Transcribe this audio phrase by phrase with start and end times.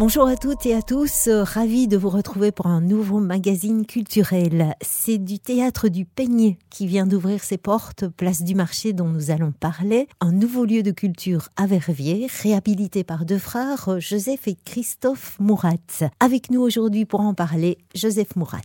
[0.00, 4.74] Bonjour à toutes et à tous, ravi de vous retrouver pour un nouveau magazine culturel.
[4.80, 9.30] C'est du théâtre du Peigné qui vient d'ouvrir ses portes, place du marché dont nous
[9.30, 14.56] allons parler, un nouveau lieu de culture à Verviers, réhabilité par deux frères, Joseph et
[14.64, 15.74] Christophe Mourat.
[16.18, 18.60] Avec nous aujourd'hui pour en parler, Joseph Mourat.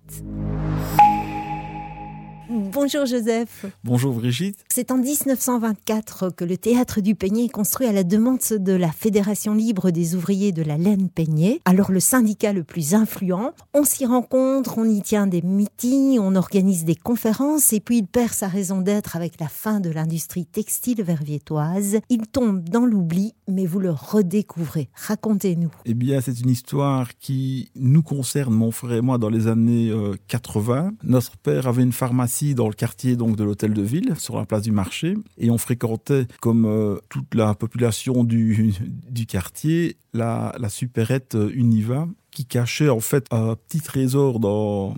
[2.50, 3.66] Bonjour Joseph.
[3.84, 4.60] Bonjour Brigitte.
[4.70, 8.92] C'est en 1924 que le théâtre du Peigné est construit à la demande de la
[8.92, 13.54] Fédération libre des ouvriers de la laine Peigné, alors le syndicat le plus influent.
[13.74, 18.08] On s'y rencontre, on y tient des meetings, on organise des conférences et puis il
[18.08, 21.98] perd sa raison d'être avec la fin de l'industrie textile verviétoise.
[22.10, 24.90] Il tombe dans l'oubli, mais vous le redécouvrez.
[24.94, 25.72] Racontez-nous.
[25.86, 29.92] Eh bien, c'est une histoire qui nous concerne, mon frère et moi, dans les années
[30.28, 30.88] 80.
[30.88, 34.36] Euh, Notre père avait une pharmacie dans le quartier donc de l'hôtel de ville, sur
[34.38, 38.74] la place du marché, et on fréquentait, comme euh, toute la population du,
[39.10, 44.96] du quartier, la, la supérette Univa, qui cachait en fait un petit trésor dans,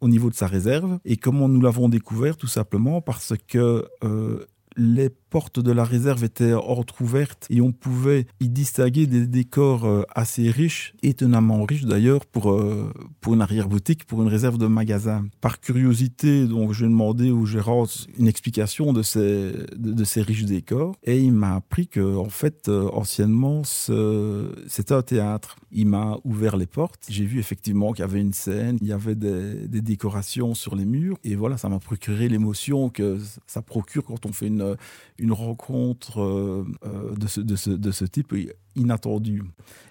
[0.00, 0.98] au niveau de sa réserve.
[1.04, 2.36] Et comment nous l'avons découvert?
[2.36, 8.26] Tout simplement parce que euh, les portes de la réserve étaient entrouvertes et on pouvait
[8.40, 14.04] y distinguer des décors euh, assez riches, étonnamment riches d'ailleurs pour, euh, pour une arrière-boutique,
[14.04, 15.24] pour une réserve de magasin.
[15.40, 17.86] Par curiosité, donc, j'ai demandé au gérant
[18.18, 22.68] une explication de ces, de, ces riches décors et il m'a appris que, en fait,
[22.68, 25.56] euh, anciennement, c'était un théâtre.
[25.70, 27.06] Il m'a ouvert les portes.
[27.08, 30.84] J'ai vu effectivement qu'il y avait une scène, il y avait des décorations sur les
[30.84, 34.76] murs et voilà, ça m'a procuré l'émotion que ça procure quand on fait une
[35.20, 38.34] une rencontre euh, euh, de, ce, de, ce, de, ce, type
[38.74, 39.42] inattendue.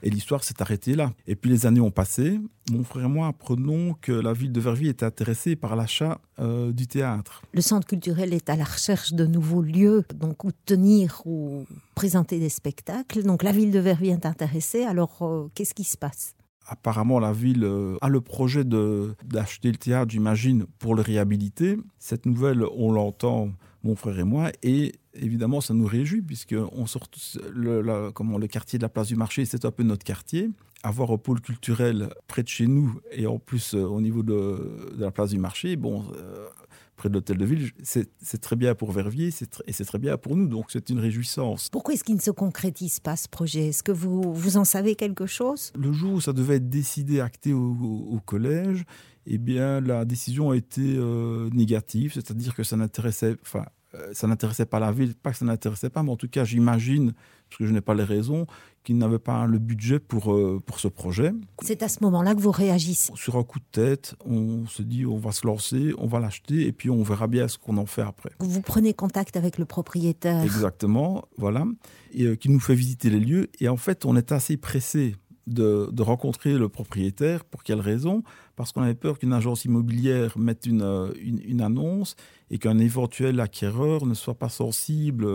[0.04, 1.14] Et l'histoire s'est arrêtée là.
[1.28, 2.40] Et puis les années ont passé.
[2.72, 6.72] Mon frère et moi apprenons que la ville de Verviers était intéressée par l'achat euh,
[6.72, 7.44] du théâtre.
[7.54, 12.40] Le centre culturel est à la recherche de nouveaux lieux, donc où tenir ou présenter
[12.40, 13.24] des spectacles.
[13.24, 14.84] Donc la ville de Verviers est intéressée.
[14.84, 16.34] Alors qu'est-ce qui se passe?
[16.68, 17.68] Apparemment la ville
[18.02, 21.78] a le projet d'acheter le théâtre, j'imagine, pour le réhabiliter.
[21.98, 23.50] Cette nouvelle, on l'entend
[23.84, 24.52] mon frère et moi.
[24.64, 27.08] Et évidemment, ça nous réjouit, puisque on sort
[27.54, 30.50] le, comment, le quartier de la place du marché, c'est un peu notre quartier.
[30.84, 34.94] Avoir un pôle culturel près de chez nous, et en plus euh, au niveau de,
[34.96, 36.48] de, la place du marché, bon, euh,
[36.96, 39.30] près de l'hôtel de ville, c'est très bien pour Verviers
[39.68, 40.48] et c'est très bien pour nous.
[40.48, 41.70] Donc c'est une réjouissance.
[41.70, 43.68] Pourquoi est-ce qu'il ne se concrétise pas ce projet?
[43.68, 45.72] Est-ce que vous, vous en savez quelque chose?
[45.78, 48.86] Le jour où ça devait être décidé, acté au, au collège,
[49.30, 54.28] eh bien, la décision a été euh, négative, c'est-à-dire que ça n'intéressait, enfin, euh, ça
[54.28, 57.14] n'intéressait pas la ville, pas que ça n'intéressait pas, mais en tout cas, j'imagine,
[57.48, 58.48] parce que je n'ai pas les raisons,
[58.84, 61.32] qu'ils n'avaient pas le budget pour, euh, pour ce projet.
[61.62, 65.06] C'est à ce moment-là que vous réagissez Sur un coup de tête, on se dit
[65.06, 67.86] on va se lancer, on va l'acheter et puis on verra bien ce qu'on en
[67.86, 68.32] fait après.
[68.40, 71.66] Vous prenez contact avec le propriétaire Exactement, voilà,
[72.14, 73.50] et qui nous fait visiter les lieux.
[73.60, 75.16] Et en fait, on est assez pressé
[75.54, 77.46] de, rencontrer le propriétaire.
[77.46, 78.24] Pour quelle raison?
[78.56, 82.16] Parce qu'on avait peur qu'une agence immobilière mette une, une, une annonce
[82.52, 85.26] et qu'un éventuel acquéreur ne soit pas sensible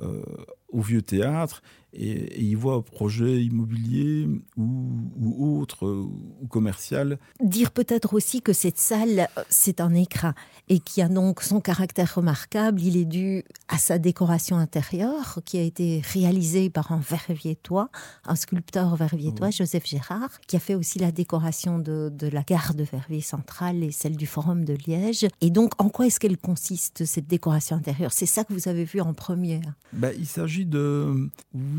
[0.00, 0.22] euh,
[0.68, 7.18] au vieux théâtre et, y voit un projet immobilier ou, ou autre ou commercial.
[7.42, 10.32] Dire peut-être aussi que cette salle, c'est un écran
[10.68, 12.80] et qui a donc son caractère remarquable.
[12.80, 17.90] Il est dû à sa décoration intérieure qui a été réalisée par un verviétois,
[18.26, 19.52] un sculpteur verviétois, oui.
[19.52, 23.82] Joseph Gérard, qui a fait aussi la décoration de, de la gare de Verviers centrale
[23.82, 25.26] et celle du Forum de Liège.
[25.40, 28.12] Et donc, en quoi est-ce qu'elle consiste, cette décoration intérieure?
[28.12, 29.74] C'est ça que vous avez vu en première?
[29.92, 31.30] Ben, Il s'agit de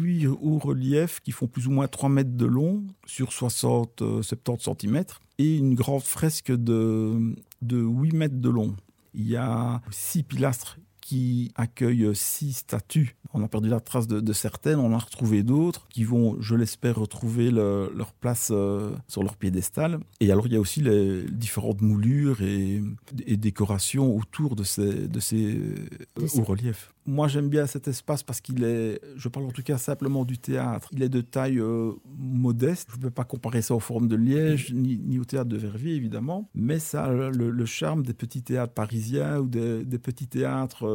[0.04, 5.04] huit hauts reliefs qui font plus ou moins 3 mètres de long sur 60-70 cm
[5.40, 8.76] et une grande fresque de, de 8 mètres de long.
[9.14, 13.18] Il y a six pilastres qui accueillent six statues.
[13.34, 16.40] On a perdu la trace de, de certaines, on en a retrouvé d'autres qui vont,
[16.40, 20.00] je l'espère, retrouver le, leur place euh, sur leur piédestal.
[20.20, 22.82] Et alors, il y a aussi les différentes moulures et,
[23.26, 26.94] et décorations autour de ces, de ces euh, hauts reliefs.
[27.06, 30.38] Moi, j'aime bien cet espace parce qu'il est, je parle en tout cas simplement du
[30.38, 32.88] théâtre, il est de taille euh, modeste.
[32.92, 35.58] Je ne peux pas comparer ça aux formes de Liège ni, ni, au théâtre de
[35.58, 40.00] Verviers, évidemment, mais ça a le, le charme des petits théâtres parisiens ou des, des
[40.00, 40.93] petits théâtres euh,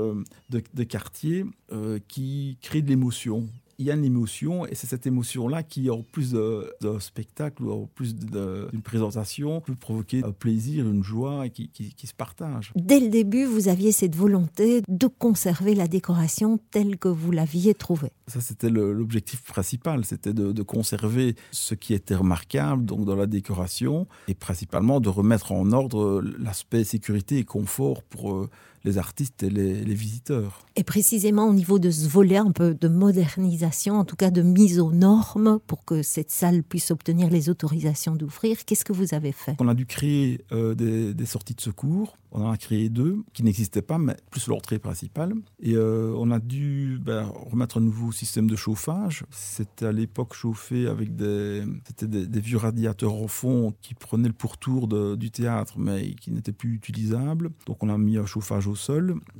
[0.50, 3.49] de, de, quartier euh, qui créent de l'émotion
[3.79, 7.71] il y a une émotion et c'est cette émotion-là qui, en plus d'un spectacle ou
[7.71, 12.73] en plus d'une présentation, peut provoquer un plaisir, une joie qui, qui, qui, se partage.
[12.75, 17.75] Dès le début, vous aviez cette volonté de conserver la décoration telle que vous l'aviez
[17.75, 18.11] trouvée.
[18.27, 23.27] Ça, c'était l'objectif principal, c'était de, de, conserver ce qui était remarquable donc dans la
[23.27, 28.50] décoration et principalement de remettre en ordre l'aspect sécurité et confort pour euh,
[28.88, 30.67] les artistes et les, les, visiteurs.
[30.76, 34.43] Et précisément au niveau de ce volet un peu de modernisation, en tout cas de
[34.43, 39.14] mise aux normes pour que cette salle puisse obtenir les autorisations d'ouvrir, qu'est-ce que vous
[39.14, 39.56] avez fait?
[39.61, 42.17] On a dû créer euh, des, des, sorties de secours.
[42.31, 45.35] On en a créé deux qui n'existaient pas, mais plus l'entrée principale.
[45.61, 49.25] Et euh, on a dû ben, remettre un nouveau système de chauffage.
[49.31, 54.29] C'était à l'époque chauffé avec des, c'était des, des, vieux radiateurs en fond qui prenaient
[54.29, 57.50] le pourtour de, du théâtre, mais qui n'étaient plus utilisables.
[57.67, 58.76] Donc on a mis un chauffage au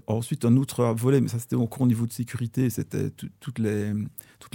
[0.07, 3.93] Ensuite, un autre volet, mais ça c'était encore au niveau de sécurité, c'était toutes les,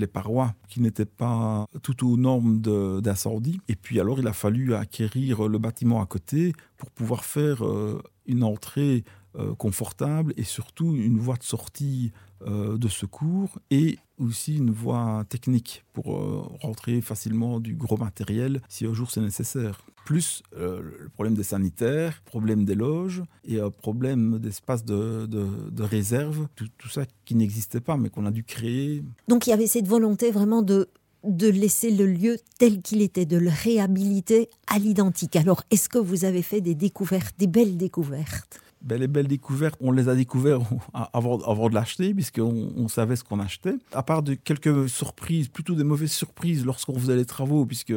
[0.08, 2.60] parois qui n'étaient pas tout aux normes
[3.02, 3.62] d'incendie.
[3.68, 8.02] Et puis alors, il a fallu acquérir le bâtiment à côté pour pouvoir faire euh,
[8.26, 9.04] une entrée
[9.36, 12.12] euh, confortable et surtout une voie de sortie
[12.48, 18.86] de secours et aussi une voie technique pour euh, rentrer facilement du gros matériel si
[18.86, 19.86] un jour c'est nécessaire.
[20.06, 25.84] Plus euh, le problème des sanitaires, problème des loges et un problème d'espace de, de,
[25.84, 29.04] réserve, tout, tout ça qui n'existait pas mais qu'on a dû créer.
[29.28, 30.90] Donc il y avait cette volonté vraiment de
[31.24, 35.38] de laisser le lieu tel qu'il était, de le réhabiliter à l'identique.
[35.38, 38.60] Alors, est-ce que vous avez fait des découvertes, des belles découvertes?
[38.90, 40.64] Les belles découvertes, on les a découvertes
[41.14, 43.76] avant, avant de l'acheter, puisqu'on on savait ce qu'on achetait.
[43.94, 47.94] À part de quelques surprises, plutôt des mauvaises surprises lorsqu'on faisait les travaux, puisque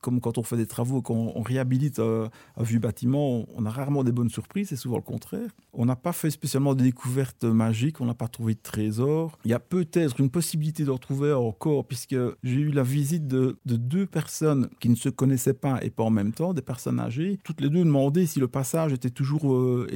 [0.00, 3.70] comme quand on fait des travaux, quand on réhabilite un, un vieux bâtiment, on a
[3.70, 5.50] rarement des bonnes surprises, c'est souvent le contraire.
[5.72, 9.38] On n'a pas fait spécialement de découvertes magiques, on n'a pas trouvé de trésors.
[9.44, 13.58] Il y a peut-être une possibilité d'en trouver encore, puisque j'ai eu la visite de,
[13.66, 17.00] de, deux personnes qui ne se connaissaient pas et pas en même temps, des personnes
[17.00, 17.38] âgées.
[17.44, 19.52] Toutes les deux demandaient si le passage était toujours...
[19.52, 19.86] Euh,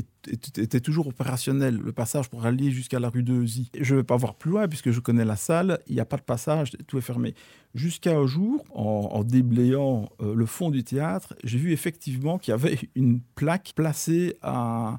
[0.80, 3.70] toujours opérationnel, le passage pour aller jusqu'à la rue de Euzy.
[3.78, 6.04] Je ne vais pas voir plus loin puisque je connais la salle, il n'y a
[6.04, 7.34] pas de passage, tout est fermé.
[7.74, 12.54] Jusqu'à un jour, en, déblayant euh, le fond du théâtre, j'ai vu effectivement qu'il y
[12.54, 14.90] avait une plaque placée euh,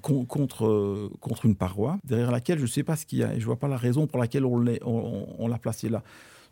[0.00, 3.40] contre une paroi, derrière laquelle je ne sais pas ce qu'il y a et je
[3.40, 6.02] ne vois pas la raison pour laquelle on l'a placée là.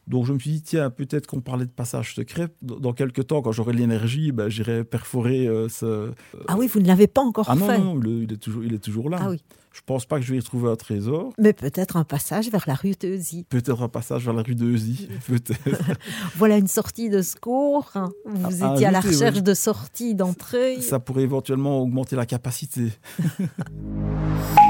[0.06, 2.48] Donc je me suis dit, tiens, peut-être qu'on parlait de passage secret.
[2.62, 5.86] Dans quelques temps, quand j'aurai l'énergie, ben, j'irai perforer euh, ce...
[5.86, 6.10] Euh...
[6.48, 8.74] Ah oui, vous ne l'avez pas encore ah fait non, non, il est, toujours, il
[8.74, 9.18] est toujours là.
[9.20, 9.40] Ah oui.
[9.72, 11.32] Je pense pas que je vais y trouver un trésor.
[11.38, 13.46] Mais peut-être un passage vers la rue de Euzy.
[13.48, 15.60] Peut-être un passage vers la rue de Euzy, peut-être.
[16.36, 17.92] voilà une sortie de secours.
[18.24, 19.42] Vous ah, étiez à la recherche oui.
[19.42, 20.80] de sortie, d'entrée.
[20.80, 22.88] Ça pourrait éventuellement augmenter la capacité.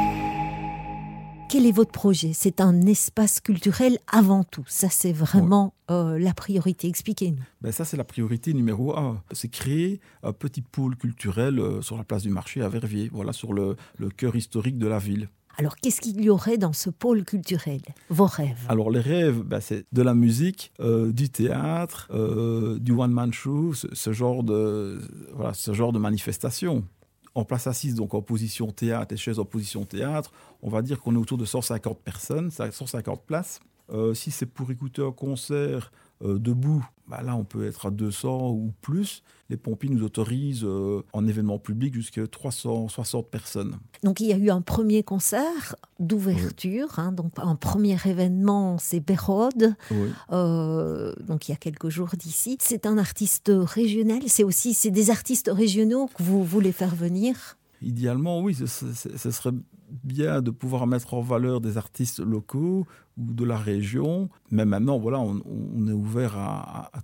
[1.51, 2.31] quel est votre projet?
[2.33, 4.63] C'est un espace culturel avant tout.
[4.69, 5.97] Ça, c'est vraiment ouais.
[5.97, 6.87] euh, la priorité.
[6.87, 7.43] Expliquez-nous.
[7.61, 9.21] Ben ça, c'est la priorité numéro un.
[9.33, 13.33] C'est créer un petit pôle culturel euh, sur la place du marché à Verviers, voilà,
[13.33, 15.29] sur le, le cœur historique de la ville.
[15.59, 17.81] Alors, qu'est-ce qu'il y aurait dans ce pôle culturel?
[18.11, 18.65] Vos rêves?
[18.69, 23.75] Alors, les rêves, ben, c'est de la musique, euh, du théâtre, euh, du one-man show,
[23.75, 25.01] ce, ce, genre de,
[25.35, 26.85] voilà, ce genre de manifestation
[27.35, 30.33] en place assise, donc en position théâtre et chaises en position théâtre,
[30.63, 33.61] on va dire qu'on est autour de 150 personnes, 150 places.
[33.93, 35.91] Euh, si c'est pour écouter un concert
[36.23, 39.23] euh, debout, bah là on peut être à 200 ou plus.
[39.49, 43.79] Les pompiers nous autorisent euh, en événement public jusqu'à 360 personnes.
[44.05, 47.05] Donc il y a eu un premier concert d'ouverture, oui.
[47.05, 50.11] hein, donc un premier événement, c'est Bérode, oui.
[51.27, 52.59] donc il y a quelques jours d'ici.
[52.61, 57.57] C'est un artiste régional, c'est aussi c'est des artistes régionaux que vous voulez faire venir?
[57.83, 59.53] Idéalement, oui, ce, ce, ce serait
[60.05, 64.29] bien de pouvoir mettre en valeur des artistes locaux ou de la région.
[64.51, 67.01] Mais maintenant, voilà, on, on est ouvert à, à,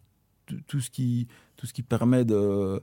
[0.67, 2.81] tout ce qui tout ce qui permet euh,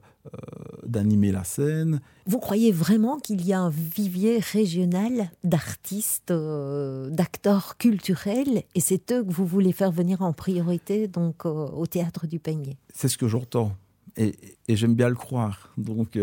[0.84, 2.02] d'animer euh, la scène.
[2.26, 9.12] Vous croyez vraiment qu'il y a un vivier régional d'artistes, euh, d'acteurs culturels, et c'est
[9.12, 13.10] eux que vous voulez faire venir en priorité donc euh, au théâtre du Peigné C'est
[13.10, 13.76] ce que j'entends,
[14.18, 14.34] et,
[14.68, 15.70] et j'aime bien le croire.
[15.78, 16.18] Donc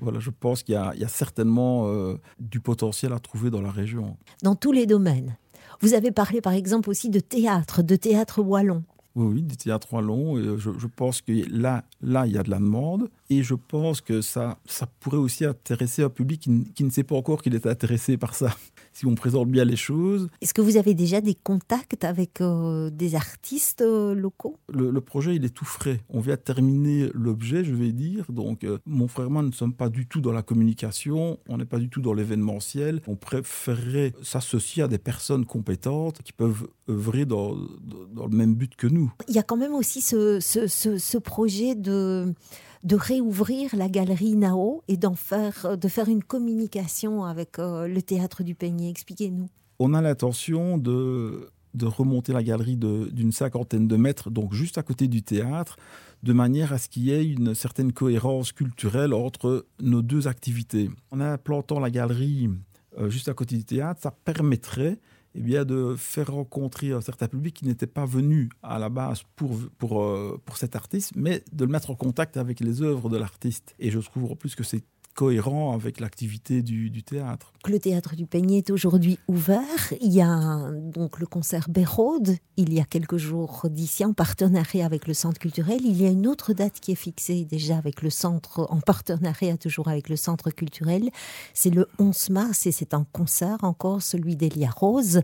[0.00, 3.70] voilà, je pense qu'il y, y, a certainement euh, du potentiel à trouver dans la
[3.70, 4.16] région.
[4.42, 5.36] Dans tous les domaines.
[5.80, 8.82] Vous avez parlé par exemple aussi de théâtre, de théâtre wallon.
[9.14, 10.38] Oui, oui, du théâtre wallon.
[10.38, 13.08] Et je, je, pense que là, là, il y a de la demande.
[13.30, 17.04] Et je pense que ça, ça pourrait aussi intéresser un public qui, qui ne sait
[17.04, 18.54] pas encore qu'il est intéressé par ça
[18.96, 20.30] si on présente bien les choses.
[20.40, 24.56] Est-ce que vous avez déjà des contacts avec euh, des artistes euh, locaux?
[24.72, 26.00] Le, le, projet, il est tout frais.
[26.08, 28.24] On vient de terminer l'objet, je vais dire.
[28.30, 31.58] Donc, euh, mon frère et moi ne sommes pas du tout dans la communication, on
[31.58, 33.02] n'est pas du tout dans l'événementiel.
[33.06, 37.54] On préférerait s'associer à des personnes compétentes qui peuvent œuvrer dans,
[38.14, 39.12] dans, le même but que nous.
[39.28, 42.32] Il y a quand même aussi ce, ce, ce, ce projet de
[42.84, 48.02] de réouvrir la galerie Nao et d'en faire, de faire une communication avec euh, le
[48.02, 48.90] théâtre du Peigné.
[48.90, 49.48] Expliquez-nous.
[49.78, 54.82] On a l'intention de de remonter la galerie d'une cinquantaine de mètres, donc juste à
[54.82, 55.76] côté du théâtre,
[56.22, 60.90] de manière à ce qu'il y ait une certaine cohérence culturelle entre nos deux activités.
[61.10, 62.48] En implantant la galerie
[62.98, 64.98] euh, juste à côté du théâtre, ça permettrait
[65.38, 69.22] eh bien, de faire rencontrer un certain public qui n'était pas venu à la base
[69.36, 73.10] pour, pour, euh, pour cet artiste, mais de le mettre en contact avec les œuvres
[73.10, 73.74] de l'artiste.
[73.78, 74.82] Et je trouve en plus que c'est
[75.16, 77.52] cohérent avec l'activité du, théâtre.
[77.66, 79.92] Le théâtre du Peigné est aujourd'hui ouvert.
[80.00, 84.84] Il y a donc le concert Bérode, il y a quelques jours d'ici, en partenariat
[84.84, 85.80] avec le Centre culturel.
[85.82, 89.56] Il y a une autre date qui est fixée déjà avec le Centre, en partenariat
[89.56, 91.10] toujours avec le Centre culturel.
[91.54, 95.22] C'est le 11 mars et c'est un concert encore, celui d'Elia Rose.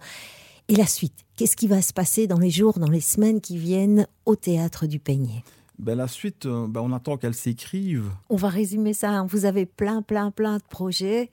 [0.68, 3.58] Et la suite, qu'est-ce qui va se passer dans les jours, dans les semaines qui
[3.58, 5.44] viennent au théâtre du Peigné
[5.82, 8.10] ben, la suite, euh, ben, on attend qu'elle s'écrive.
[8.30, 9.10] On va résumer ça.
[9.10, 9.26] Hein.
[9.26, 11.30] Vous avez plein, plein, plein de projets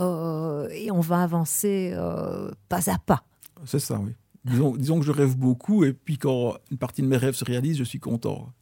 [0.00, 3.22] euh, et on va avancer euh, pas à pas.
[3.64, 4.10] C'est ça, oui.
[4.44, 7.44] Disons, disons, que je rêve beaucoup et puis quand une partie de mes rêves se
[7.44, 8.52] réalise, je suis content.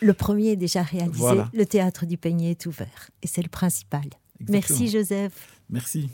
[0.00, 1.42] Le premier est déjà réalisé.
[1.52, 4.06] Le théâtre du Peigné est ouvert et c'est le principal.
[4.48, 5.60] Merci Joseph.
[5.68, 6.08] Merci.